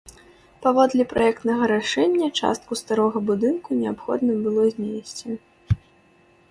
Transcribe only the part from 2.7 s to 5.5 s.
старога будынку неабходна было знесці.